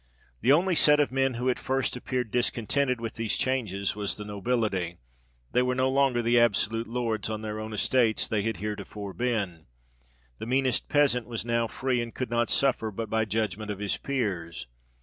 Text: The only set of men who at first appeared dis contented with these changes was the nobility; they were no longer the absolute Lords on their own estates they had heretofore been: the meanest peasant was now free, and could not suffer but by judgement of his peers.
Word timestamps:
The 0.41 0.51
only 0.51 0.73
set 0.73 0.99
of 0.99 1.11
men 1.11 1.35
who 1.35 1.47
at 1.47 1.59
first 1.59 1.95
appeared 1.95 2.31
dis 2.31 2.49
contented 2.49 2.99
with 2.99 3.17
these 3.17 3.37
changes 3.37 3.95
was 3.95 4.15
the 4.17 4.25
nobility; 4.25 4.97
they 5.51 5.61
were 5.61 5.75
no 5.75 5.89
longer 5.91 6.23
the 6.23 6.39
absolute 6.39 6.87
Lords 6.87 7.29
on 7.29 7.43
their 7.43 7.59
own 7.59 7.71
estates 7.71 8.27
they 8.27 8.41
had 8.41 8.57
heretofore 8.57 9.13
been: 9.13 9.67
the 10.39 10.47
meanest 10.47 10.89
peasant 10.89 11.27
was 11.27 11.45
now 11.45 11.67
free, 11.67 12.01
and 12.01 12.15
could 12.15 12.31
not 12.31 12.49
suffer 12.49 12.89
but 12.89 13.11
by 13.11 13.25
judgement 13.25 13.69
of 13.69 13.77
his 13.77 13.95
peers. 13.97 14.65